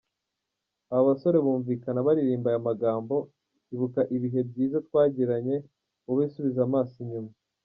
Aba 0.91 1.07
basore 1.09 1.37
bumvikana 1.45 2.05
baririmba 2.07 2.47
aya 2.49 2.67
magambo 2.69 3.15
“Ibuka 3.73 4.01
ibihe 4.15 4.41
byiza 4.49 4.77
twagiranye, 4.87 5.55
wowe 6.05 6.25
subiza 6.33 6.61
amaso 6.69 6.95
inyuma. 7.05 7.31